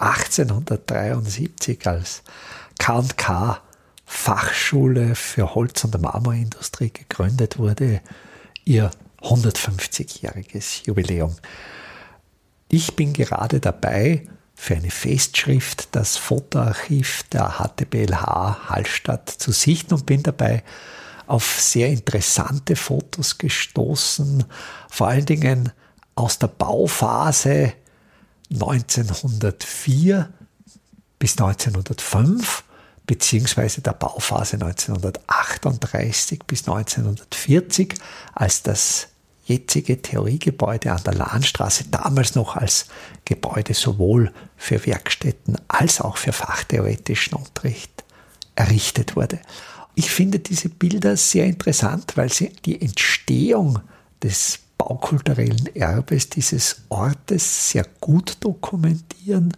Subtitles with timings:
[0.00, 2.22] 1873 als
[2.78, 3.60] K&K
[4.04, 8.00] Fachschule für Holz- und Marmorindustrie gegründet wurde,
[8.64, 8.90] ihr
[9.22, 11.36] 150-jähriges Jubiläum.
[12.68, 20.04] Ich bin gerade dabei, für eine Festschrift das Fotoarchiv der HTBLH Hallstatt zu sichten und
[20.04, 20.64] bin dabei
[21.26, 24.44] auf sehr interessante Fotos gestoßen,
[24.90, 25.72] vor allen Dingen
[26.14, 27.72] aus der Bauphase
[28.52, 30.32] 1904
[31.18, 32.64] bis 1905
[33.06, 37.94] beziehungsweise der Bauphase 1938 bis 1940,
[38.34, 39.08] als das
[39.46, 42.86] jetzige Theoriegebäude an der Lahnstraße damals noch als
[43.24, 48.04] Gebäude sowohl für Werkstätten als auch für fachtheoretischen Unterricht
[48.54, 49.40] errichtet wurde.
[49.96, 53.80] Ich finde diese Bilder sehr interessant, weil sie die Entstehung
[54.22, 59.54] des baukulturellen Erbes dieses Ortes sehr gut dokumentieren,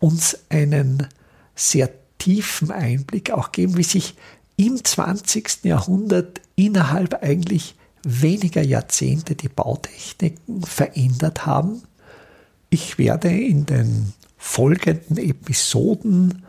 [0.00, 1.06] uns einen
[1.54, 1.88] sehr
[2.18, 4.16] tiefen Einblick auch geben, wie sich
[4.58, 5.64] im 20.
[5.64, 11.82] Jahrhundert innerhalb eigentlich weniger Jahrzehnte die Bautechniken verändert haben.
[12.68, 16.44] Ich werde in den folgenden Episoden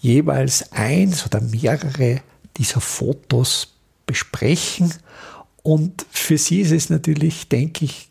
[0.00, 2.22] jeweils eins oder mehrere
[2.56, 3.68] dieser Fotos
[4.04, 4.92] besprechen.
[5.62, 8.08] Und für Sie ist es natürlich, denke ich,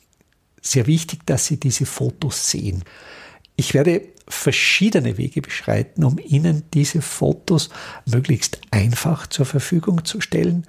[0.61, 2.83] sehr wichtig, dass Sie diese Fotos sehen.
[3.55, 7.69] Ich werde verschiedene Wege beschreiten, um Ihnen diese Fotos
[8.05, 10.65] möglichst einfach zur Verfügung zu stellen.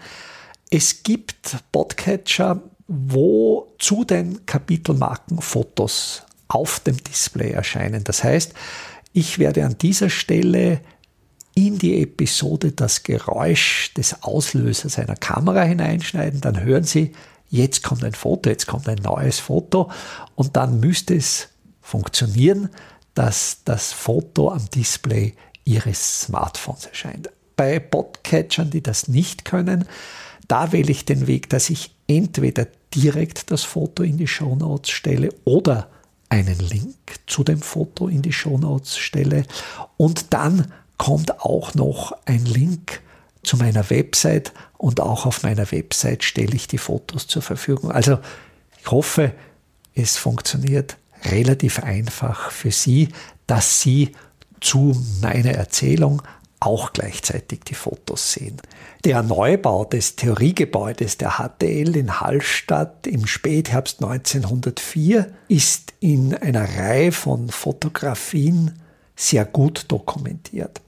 [0.71, 8.05] Es gibt Podcatcher, wo zu den Kapitelmarken Fotos auf dem Display erscheinen.
[8.05, 8.53] Das heißt,
[9.13, 10.81] ich werde an dieser Stelle
[11.55, 17.13] in die Episode das Geräusch des Auslösers einer Kamera hineinschneiden, dann hören Sie,
[17.51, 19.91] jetzt kommt ein Foto, jetzt kommt ein neues Foto
[20.35, 21.49] und dann müsste es
[21.81, 22.71] funktionieren,
[23.15, 27.31] dass das Foto am Display Ihres Smartphones erscheint.
[27.57, 29.87] Bei Podcatchern, die das nicht können,
[30.49, 34.91] da wähle ich den Weg, dass ich entweder direkt das Foto in die Show Notes
[34.91, 35.89] stelle oder
[36.29, 36.97] einen Link
[37.27, 39.45] zu dem Foto in die Show Notes stelle
[39.99, 43.01] und dann kommt auch noch ein Link
[43.43, 47.91] zu meiner Website und auch auf meiner Website stelle ich die Fotos zur Verfügung.
[47.91, 48.21] Also
[48.81, 49.33] ich hoffe,
[49.97, 53.09] es funktioniert relativ einfach für Sie,
[53.49, 54.13] dass Sie
[54.61, 56.23] zu meiner Erzählung
[56.61, 58.59] auch gleichzeitig die Fotos sehen.
[59.05, 67.11] Der Neubau des Theoriegebäudes der HTL in Hallstatt im Spätherbst 1904 ist in einer Reihe
[67.11, 68.79] von Fotografien
[69.17, 70.81] sehr gut dokumentiert.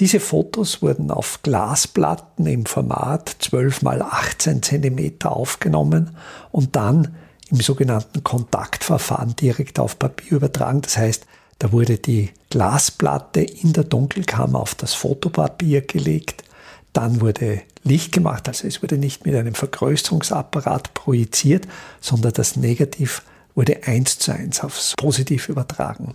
[0.00, 6.16] Diese Fotos wurden auf Glasplatten im Format 12 x 18 cm aufgenommen
[6.52, 7.16] und dann
[7.50, 10.82] im sogenannten Kontaktverfahren direkt auf Papier übertragen.
[10.82, 11.26] Das heißt,
[11.58, 16.44] da wurde die Glasplatte in der Dunkelkammer auf das Fotopapier gelegt.
[16.92, 21.66] Dann wurde Licht gemacht, also es wurde nicht mit einem Vergrößerungsapparat projiziert,
[22.00, 23.22] sondern das Negativ
[23.54, 26.12] wurde eins zu eins aufs Positiv übertragen.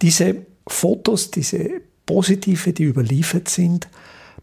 [0.00, 3.88] Diese Fotos, diese Positive, die überliefert sind,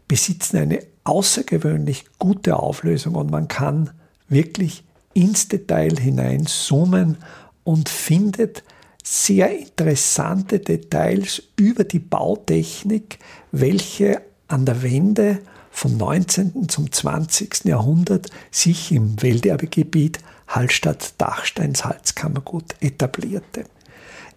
[0.08, 3.90] besitzen eine außergewöhnlich gute Auflösung und man kann
[4.28, 4.84] wirklich
[5.14, 7.16] ins Detail hinein zoomen
[7.64, 8.62] und findet
[9.02, 13.18] sehr interessante Details über die Bautechnik,
[13.50, 15.38] welche an der Wende
[15.70, 16.68] vom 19.
[16.68, 17.64] zum 20.
[17.64, 23.64] Jahrhundert sich im Welterbegebiet Hallstatt-Dachstein-Salzkammergut etablierte.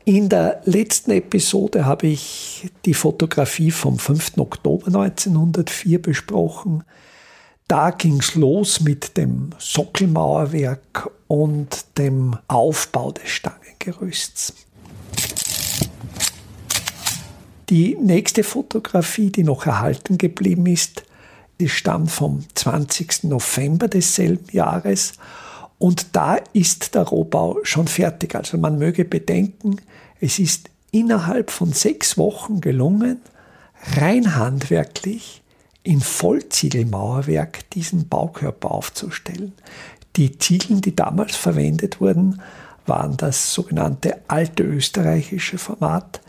[0.06, 4.38] In der letzten Episode habe ich die Fotografie vom 5.
[4.38, 6.84] Oktober 1904 besprochen.
[7.70, 14.54] Da ging es los mit dem Sockelmauerwerk und dem Aufbau des Stangengerüsts.
[17.70, 21.06] Die nächste Fotografie, die noch erhalten geblieben ist,
[21.62, 23.24] die stammt vom 20.
[23.24, 25.14] November desselben Jahres
[25.80, 28.36] und da ist der Rohbau schon fertig.
[28.36, 29.78] Also man möge bedenken,
[30.20, 33.20] es ist innerhalb von sechs Wochen gelungen,
[33.98, 35.42] rein handwerklich
[35.84, 39.54] in Vollziegelmauerwerk diesen Baukörper aufzustellen.
[40.16, 42.42] Die Ziegeln, die damals verwendet wurden,
[42.86, 46.22] waren das sogenannte alte österreichische Format.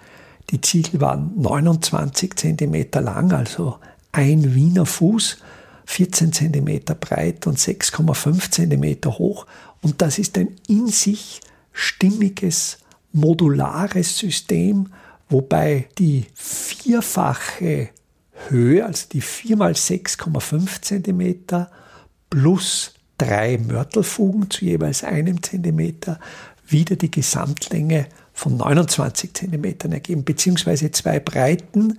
[0.51, 3.79] Die Ziegel waren 29 cm lang, also
[4.13, 5.39] ein Wiener Fuß,
[5.87, 9.47] 14 cm breit und 6,5 cm hoch.
[9.83, 11.41] Und das ist ein in sich
[11.73, 12.79] stimmiges,
[13.13, 14.89] modulares System,
[15.29, 17.91] wobei die vierfache
[18.49, 21.67] Höhe, also die 4 mal 6,5 cm
[22.31, 26.19] plus drei Mörtelfugen zu jeweils einem Zentimeter
[26.67, 31.99] wieder die Gesamtlänge von 29 cm ergeben, beziehungsweise zwei Breiten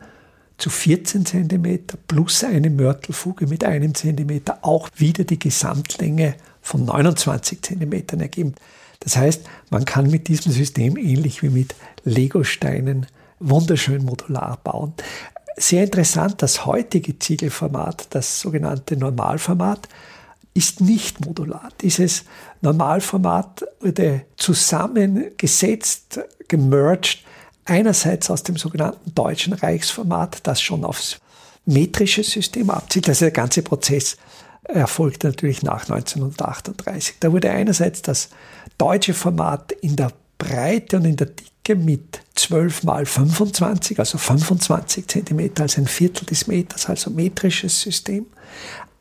[0.58, 7.62] zu 14 cm plus eine Mörtelfuge mit einem Zentimeter auch wieder die Gesamtlänge von 29
[7.62, 8.56] cm ergeben.
[9.02, 13.06] Das heißt, man kann mit diesem System ähnlich wie mit Legosteinen
[13.40, 14.94] wunderschön modular bauen.
[15.58, 19.88] Sehr interessant, das heutige Ziegelformat, das sogenannte Normalformat,
[20.54, 21.70] ist nicht modular.
[21.82, 22.24] Dieses
[22.62, 27.25] Normalformat wurde zusammengesetzt, gemerged,
[27.66, 31.18] einerseits aus dem sogenannten deutschen Reichsformat, das schon aufs
[31.66, 33.10] metrische System abzielt.
[33.10, 34.18] Also der ganze Prozess
[34.64, 37.16] erfolgte natürlich nach 1938.
[37.20, 38.30] Da wurde einerseits das
[38.78, 45.08] deutsche Format in der Breite und in der Dicke mit 12 mal 25, also 25
[45.08, 48.26] Zentimeter als ein Viertel des Meters, also metrisches System.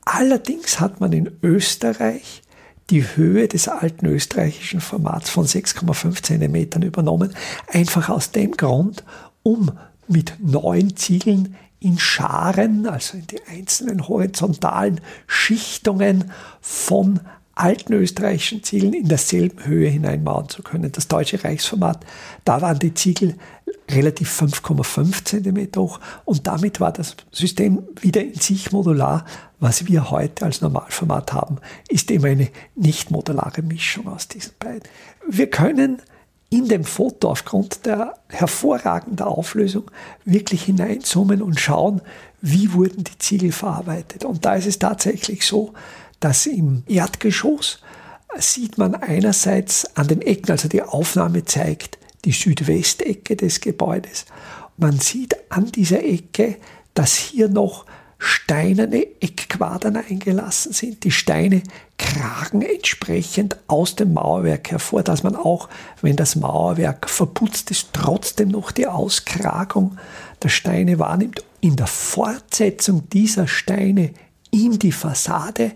[0.05, 2.43] Allerdings hat man in Österreich
[2.91, 7.35] die Höhe des alten österreichischen Formats von 6,5 Zentimetern übernommen,
[7.69, 9.05] einfach aus dem Grund,
[9.43, 9.73] um
[10.07, 17.21] mit neun Ziegeln in Scharen, also in die einzelnen horizontalen Schichtungen von
[17.55, 20.91] alten österreichischen Ziegeln in derselben Höhe hineinmauern zu können.
[20.91, 22.05] Das deutsche Reichsformat,
[22.45, 23.37] da waren die Ziegel
[23.91, 29.25] relativ 5,5 cm hoch und damit war das System wieder in sich modular.
[29.61, 31.57] Was wir heute als Normalformat haben,
[31.89, 34.83] ist eben eine nicht modulare Mischung aus diesen beiden.
[35.29, 36.03] Wir können
[36.51, 39.91] in dem Foto aufgrund der hervorragenden Auflösung
[40.25, 42.01] wirklich hineinzoomen und schauen,
[42.41, 44.25] wie wurden die Ziegel verarbeitet.
[44.25, 45.73] Und da ist es tatsächlich so,
[46.21, 47.81] dass im Erdgeschoss
[48.37, 54.27] sieht man einerseits an den Ecken, also die Aufnahme zeigt die Südwestecke des Gebäudes.
[54.77, 56.57] Man sieht an dieser Ecke,
[56.95, 57.87] dass hier noch
[58.19, 61.05] steinerne Eckquadern eingelassen sind.
[61.05, 61.63] Die Steine
[61.99, 65.69] kragen entsprechend aus dem Mauerwerk hervor, dass man auch,
[66.01, 69.99] wenn das Mauerwerk verputzt ist, trotzdem noch die Auskragung
[70.43, 71.45] der Steine wahrnimmt.
[71.61, 74.11] In der Fortsetzung dieser Steine
[74.51, 75.73] in die Fassade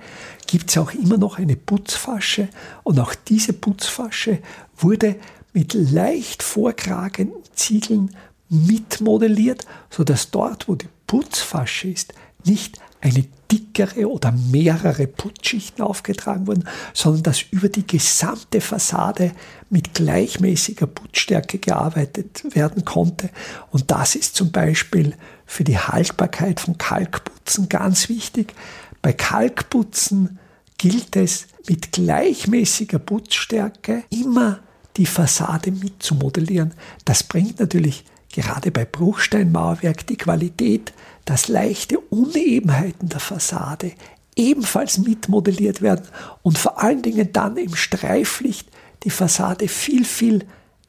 [0.47, 2.49] gibt es auch immer noch eine Putzfasche
[2.85, 4.39] und auch diese Putzfasche
[4.77, 5.17] wurde
[5.59, 8.15] mit leicht vorkragenden Ziegeln
[8.49, 12.15] mitmodelliert, sodass dort, wo die Putzfasche ist,
[12.45, 19.33] nicht eine dickere oder mehrere Putzschichten aufgetragen wurden, sondern dass über die gesamte Fassade
[19.69, 23.29] mit gleichmäßiger Putzstärke gearbeitet werden konnte.
[23.73, 28.55] Und das ist zum Beispiel für die Haltbarkeit von Kalkputzen ganz wichtig.
[29.03, 30.39] Bei Kalkputzen
[30.77, 34.61] gilt es mit gleichmäßiger Putzstärke immer
[34.99, 36.75] die Fassade mitzumodellieren.
[37.05, 40.93] Das bringt natürlich gerade bei Bruchsteinmauerwerk die Qualität,
[41.25, 43.93] dass leichte Unebenheiten der Fassade
[44.37, 46.07] ebenfalls mitmodelliert werden
[46.43, 48.69] und vor allen Dingen dann im Streiflicht
[49.05, 50.45] die Fassade viel, viel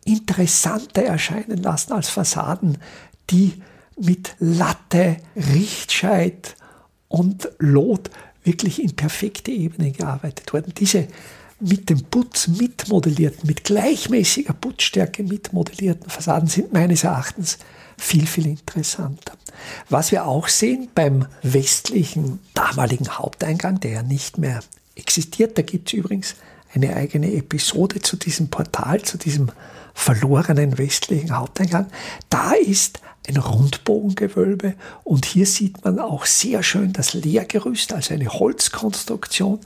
[0.05, 2.77] interessanter erscheinen lassen als Fassaden,
[3.29, 3.61] die
[3.97, 6.55] mit Latte, Richtscheit
[7.07, 8.09] und Lot
[8.43, 10.73] wirklich in perfekte Ebene gearbeitet wurden.
[10.75, 11.07] Diese
[11.59, 17.57] mit dem Putz mitmodellierten, mit gleichmäßiger Putzstärke mitmodellierten Fassaden sind meines Erachtens
[17.97, 19.33] viel, viel interessanter.
[19.89, 24.61] Was wir auch sehen beim westlichen damaligen Haupteingang, der ja nicht mehr
[24.95, 26.35] existiert, da gibt es übrigens
[26.73, 29.51] eine eigene Episode zu diesem Portal, zu diesem
[29.93, 31.87] verlorenen westlichen Haupteingang.
[32.29, 38.29] Da ist ein Rundbogengewölbe und hier sieht man auch sehr schön das Leergerüst, also eine
[38.29, 39.59] Holzkonstruktion,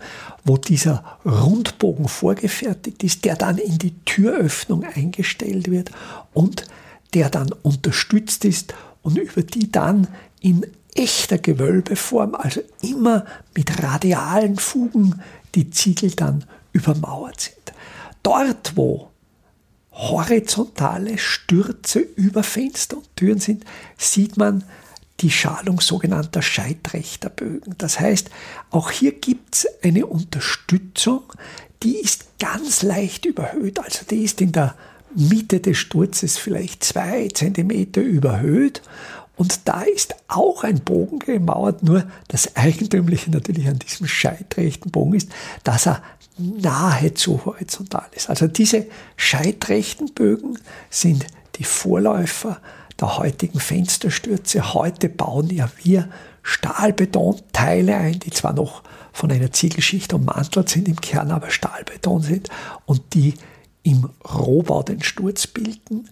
[0.44, 5.92] wo dieser Rundbogen vorgefertigt ist, der dann in die Türöffnung eingestellt wird
[6.34, 6.66] und
[7.14, 10.08] der dann unterstützt ist und über die dann
[10.42, 15.22] in echter Gewölbeform, also immer mit radialen Fugen,
[15.56, 17.74] die Ziegel dann übermauert sind.
[18.22, 19.10] Dort, wo
[19.92, 23.64] horizontale Stürze über Fenster und Türen sind,
[23.98, 24.64] sieht man
[25.20, 27.76] die Schalung sogenannter Scheitrechterbögen.
[27.78, 28.30] Das heißt,
[28.72, 31.22] auch hier gibt es eine Unterstützung,
[31.84, 33.80] die ist ganz leicht überhöht.
[33.80, 34.76] Also die ist in der
[35.16, 38.82] Mitte des Sturzes vielleicht zwei Zentimeter überhöht
[39.36, 45.16] und da ist auch ein Bogen gemauert, nur das Eigentümliche natürlich an diesem scheitrechten Bogen
[45.16, 45.30] ist,
[45.64, 46.04] dass er
[46.38, 48.30] nahezu horizontal ist.
[48.30, 48.86] Also diese
[49.18, 50.60] scheitrechten Bögen
[50.90, 51.26] sind
[51.56, 52.60] die Vorläufer
[53.00, 54.74] der heutigen Fensterstürze.
[54.74, 56.10] Heute bauen ja wir
[56.44, 62.50] Stahlbetonteile ein, die zwar noch von einer Ziegelschicht ummantelt sind im Kern, aber Stahlbeton sind
[62.86, 63.36] und die
[63.84, 66.10] im Rohbau den Sturz bilden.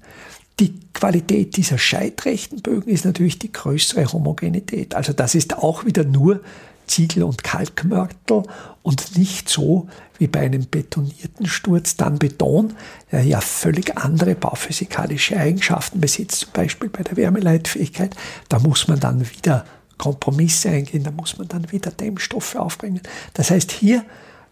[0.60, 4.94] Die Qualität dieser scheitrechten Bögen ist natürlich die größere Homogenität.
[4.94, 6.42] Also das ist auch wieder nur
[6.88, 8.44] Ziegel- und Kalkmörtel
[8.84, 12.74] und nicht so wie bei einem betonierten Sturz dann Beton,
[13.12, 18.16] der ja völlig andere bauphysikalische Eigenschaften besitzt, zum Beispiel bei der Wärmeleitfähigkeit.
[18.50, 19.66] Da muss man dann wieder
[19.98, 23.02] Kompromisse eingehen, da muss man dann wieder Dämmstoffe aufbringen.
[23.34, 24.04] Das heißt, hier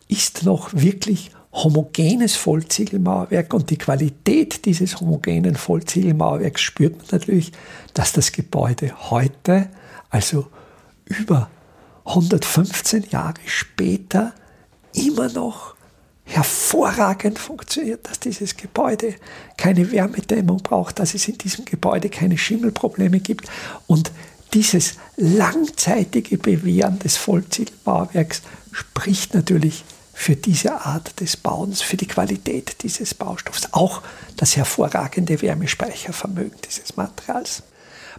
[0.07, 7.51] ist noch wirklich homogenes Vollziegelmauerwerk und die Qualität dieses homogenen Vollziegelmauerwerks spürt man natürlich,
[7.93, 9.69] dass das Gebäude heute,
[10.09, 10.47] also
[11.05, 11.49] über
[12.05, 14.33] 115 Jahre später,
[14.93, 15.75] immer noch
[16.23, 19.15] hervorragend funktioniert, dass dieses Gebäude
[19.57, 23.49] keine Wärmedämmung braucht, dass es in diesem Gebäude keine Schimmelprobleme gibt
[23.87, 24.11] und
[24.53, 29.83] dieses langzeitige Bewähren des Vollziegelbauwerks spricht natürlich
[30.19, 34.01] für diese Art des Bauens, für die Qualität dieses Baustoffs, auch
[34.35, 37.63] das hervorragende Wärmespeichervermögen dieses Materials.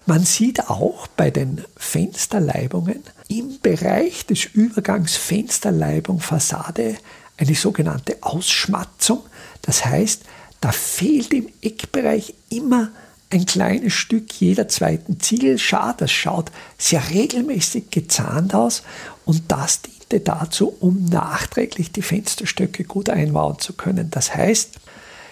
[0.06, 6.96] Man sieht auch bei den Fensterleibungen im Bereich des Übergangs Fensterleibung-Fassade
[7.36, 9.22] eine sogenannte Ausschmatzung.
[9.60, 10.22] Das heißt,
[10.62, 12.92] da fehlt im Eckbereich immer
[13.28, 15.94] ein kleines Stück jeder zweiten Ziegelschar.
[15.98, 18.84] Das schaut sehr regelmäßig gezahnt aus
[19.26, 24.10] und das diente dazu, um nachträglich die Fensterstöcke gut einbauen zu können.
[24.10, 24.76] Das heißt,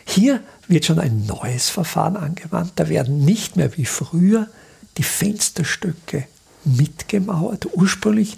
[0.04, 2.73] hier wird schon ein neues Verfahren angewandt.
[2.76, 4.49] Da werden nicht mehr wie früher
[4.97, 6.26] die Fensterstöcke
[6.64, 7.68] mitgemauert.
[7.75, 8.37] Ursprünglich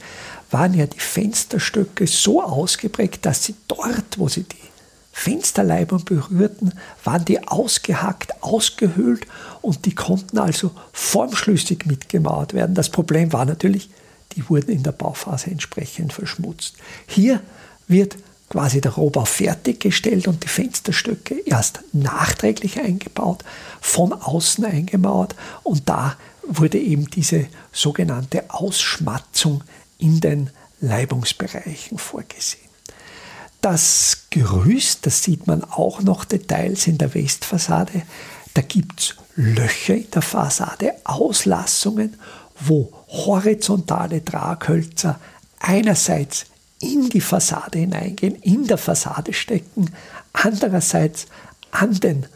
[0.50, 4.56] waren ja die Fensterstöcke so ausgeprägt, dass sie dort, wo sie die
[5.12, 6.72] Fensterleibung berührten,
[7.04, 9.26] waren die ausgehackt, ausgehöhlt
[9.60, 12.74] und die konnten also formschlüssig mitgemauert werden.
[12.74, 13.90] Das Problem war natürlich,
[14.32, 16.76] die wurden in der Bauphase entsprechend verschmutzt.
[17.06, 17.40] Hier
[17.88, 18.16] wird
[18.48, 23.44] quasi der Rohbau fertiggestellt und die Fensterstöcke erst nachträglich eingebaut,
[23.80, 29.62] von außen eingemauert und da wurde eben diese sogenannte Ausschmatzung
[29.98, 32.68] in den Leibungsbereichen vorgesehen.
[33.60, 38.02] Das Gerüst, das sieht man auch noch Details in der Westfassade,
[38.54, 42.16] da gibt es Löcher in der Fassade, Auslassungen,
[42.60, 45.18] wo horizontale Traghölzer
[45.58, 46.46] einerseits
[46.80, 49.90] in die Fassade hineingehen, in der Fassade stecken,
[50.32, 51.26] andererseits
[51.70, 52.26] an den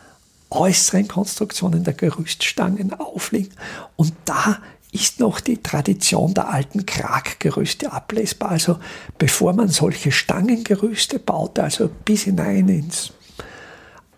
[0.50, 3.54] äußeren Konstruktionen der Gerüststangen aufliegen.
[3.96, 4.58] Und da
[4.92, 8.50] ist noch die Tradition der alten Kraggerüste ablesbar.
[8.50, 8.78] Also
[9.18, 13.12] bevor man solche Stangengerüste baute, also bis hinein ins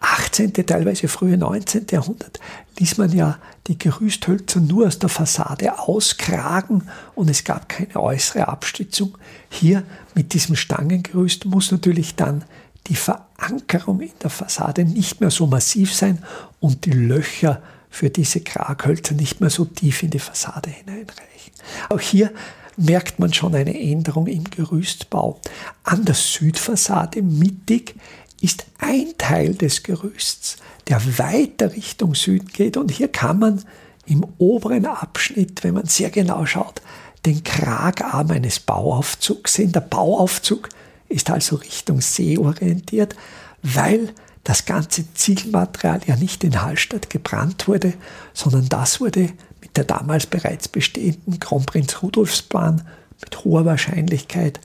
[0.01, 1.87] 18., teilweise frühe 19.
[1.91, 2.39] Jahrhundert,
[2.79, 8.49] ließ man ja die Gerüsthölzer nur aus der Fassade auskragen und es gab keine äußere
[8.49, 9.17] Abstützung.
[9.49, 9.83] Hier
[10.15, 12.45] mit diesem Stangengerüst muss natürlich dann
[12.87, 16.23] die Verankerung in der Fassade nicht mehr so massiv sein
[16.61, 21.53] und die Löcher für diese Kraghölzer nicht mehr so tief in die Fassade hineinreichen.
[21.89, 22.31] Auch hier
[22.77, 25.41] merkt man schon eine Änderung im Gerüstbau.
[25.83, 27.95] An der Südfassade mittig
[28.41, 30.57] ist ein Teil des Gerüsts,
[30.89, 32.77] der weiter Richtung Süden geht.
[32.77, 33.65] Und hier kann man
[34.07, 36.81] im oberen Abschnitt, wenn man sehr genau schaut,
[37.25, 39.73] den Kragarm eines Bauaufzugs sehen.
[39.73, 40.69] Der Bauaufzug
[41.09, 43.17] ist also Richtung See orientiert,
[43.63, 44.13] weil
[44.45, 47.95] das ganze Ziegelmaterial ja nicht in Hallstatt gebrannt wurde,
[48.33, 52.87] sondern das wurde mit der damals bereits bestehenden Kronprinz Rudolfsbahn
[53.21, 54.61] mit hoher Wahrscheinlichkeit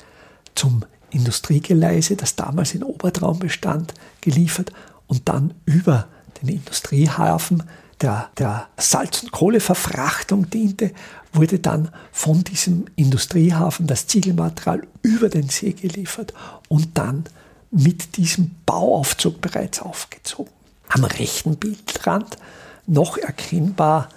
[0.53, 4.71] zum Industriegeleise, das damals in Obertraum bestand, geliefert
[5.07, 6.07] und dann über
[6.41, 7.63] den Industriehafen,
[8.01, 10.91] der der Salz- und Kohleverfrachtung diente,
[11.33, 16.33] wurde dann von diesem Industriehafen das Ziegelmaterial über den See geliefert
[16.67, 17.25] und dann
[17.71, 20.51] mit diesem Bauaufzug bereits aufgezogen.
[20.89, 22.37] Am rechten Bildrand
[22.85, 24.09] noch erkennbar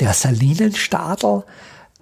[0.00, 1.44] der Salinenstadel.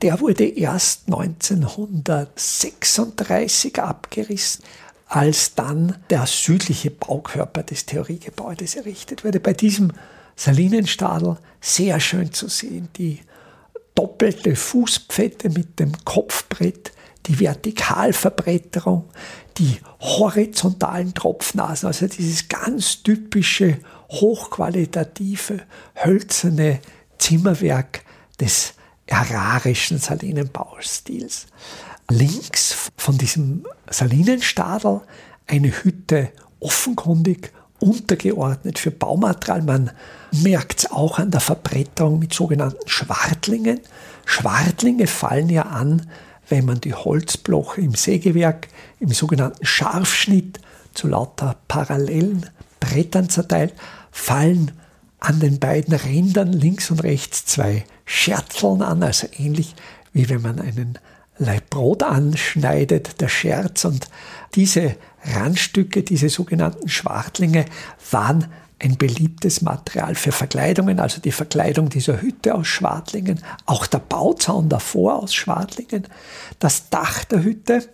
[0.02, 4.62] Der wurde erst 1936 abgerissen,
[5.06, 9.40] als dann der südliche Baukörper des Theoriegebäudes errichtet wurde.
[9.40, 9.92] Bei diesem
[10.34, 13.20] Salinenstadel sehr schön zu sehen, die
[13.94, 16.92] doppelte Fußpfette mit dem Kopfbrett,
[17.26, 19.04] die Vertikalverbretterung,
[19.56, 23.78] die horizontalen Tropfnasen, also dieses ganz typische,
[24.10, 25.62] hochqualitative,
[25.94, 26.80] hölzerne
[27.18, 28.02] Zimmerwerk
[28.38, 28.74] des
[29.06, 31.46] erarischen Salinenbaustils.
[32.10, 35.00] Links von diesem Salinenstadel
[35.46, 39.62] eine Hütte offenkundig untergeordnet für Baumaterial.
[39.62, 39.90] Man
[40.32, 43.80] merkt es auch an der Verbretterung mit sogenannten Schwartlingen.
[44.24, 46.08] Schwartlinge fallen ja an,
[46.48, 48.68] wenn man die Holzbloche im Sägewerk
[49.00, 50.60] im sogenannten Scharfschnitt
[50.94, 52.46] zu lauter parallelen
[52.80, 53.74] Brettern zerteilt,
[54.10, 54.72] fallen
[55.18, 59.74] an den beiden Rändern links und rechts zwei Scherzeln an, also ähnlich
[60.12, 60.98] wie wenn man einen
[61.38, 63.84] Leib Brot anschneidet, der Scherz.
[63.84, 64.08] Und
[64.54, 67.66] diese Randstücke, diese sogenannten Schwartlinge,
[68.10, 68.46] waren
[68.78, 74.68] ein beliebtes Material für Verkleidungen, also die Verkleidung dieser Hütte aus Schwartlingen, auch der Bauzaun
[74.68, 76.06] davor aus Schwartlingen.
[76.58, 77.88] Das Dach der Hütte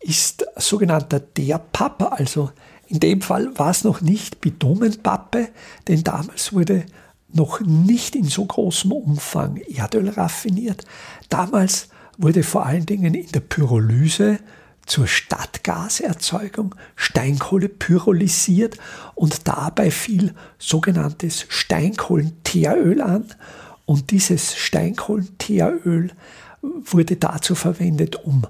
[0.00, 2.50] ist sogenannter Derpapp, also
[2.88, 5.48] in dem Fall war es noch nicht Bitumenpappe,
[5.88, 6.84] denn damals wurde
[7.28, 10.84] noch nicht in so großem Umfang Erdöl raffiniert.
[11.28, 14.38] Damals wurde vor allen Dingen in der Pyrolyse
[14.86, 18.78] zur Stadtgaserzeugung Steinkohle pyrolysiert
[19.14, 23.26] und dabei fiel sogenanntes Steinkohlenteeröl an.
[23.84, 26.12] Und dieses Steinkohlenteeröl
[26.62, 28.42] wurde dazu verwendet, um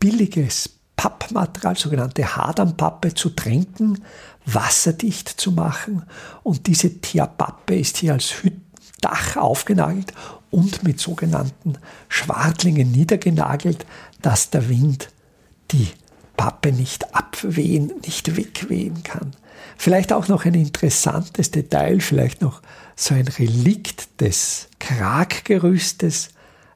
[0.00, 0.70] billiges
[1.02, 4.04] Pappmaterial, sogenannte Hadernpappe, zu tränken,
[4.46, 6.04] wasserdicht zu machen.
[6.44, 8.32] Und diese Teerpappe ist hier als
[9.00, 10.12] Dach aufgenagelt
[10.52, 11.78] und mit sogenannten
[12.08, 13.84] Schwartlingen niedergenagelt,
[14.20, 15.08] dass der Wind
[15.72, 15.88] die
[16.36, 19.32] Pappe nicht abwehen, nicht wegwehen kann.
[19.76, 22.62] Vielleicht auch noch ein interessantes Detail, vielleicht noch
[22.94, 26.28] so ein Relikt des Kraggerüstes.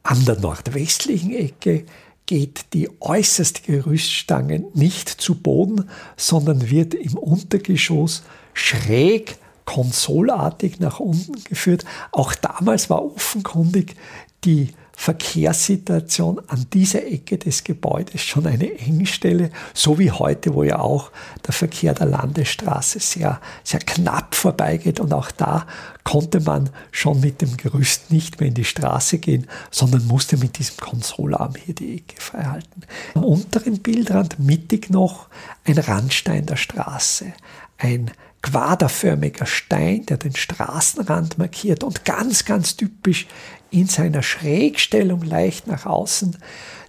[0.03, 1.85] An der nordwestlichen Ecke
[2.27, 11.43] geht die äußerste Gerüststange nicht zu Boden, sondern wird im Untergeschoss schräg konsolartig nach unten
[11.45, 11.85] geführt.
[12.13, 13.97] Auch damals war offenkundig
[14.45, 14.69] die
[14.99, 21.13] Verkehrssituation an dieser Ecke des Gebäudes schon eine Engstelle, so wie heute, wo ja auch
[21.47, 24.99] der Verkehr der Landesstraße sehr, sehr knapp vorbeigeht.
[24.99, 25.67] Und auch da
[26.03, 30.59] konnte man schon mit dem Gerüst nicht mehr in die Straße gehen, sondern musste mit
[30.59, 32.83] diesem Konsolarm hier die Ecke freihalten.
[33.15, 35.29] Am unteren Bildrand mittig noch
[35.65, 37.35] ein Randstein der Straße,
[37.77, 38.11] ein
[38.47, 43.27] quaderförmiger Stein, der den Straßenrand markiert und ganz, ganz typisch
[43.71, 46.37] in seiner Schrägstellung leicht nach außen.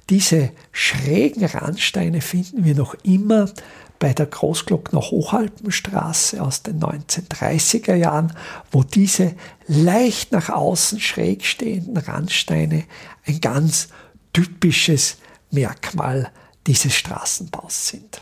[0.10, 3.50] Diese schrägen Randsteine finden wir noch immer
[3.98, 8.34] bei der Großglockner Hochalpenstraße aus den 1930er Jahren,
[8.72, 9.34] wo diese
[9.65, 12.84] leicht nach außen schräg stehenden Randsteine
[13.26, 13.88] ein ganz
[14.32, 15.17] typisches
[15.50, 16.32] Merkmal
[16.67, 18.22] dieses Straßenbaus sind.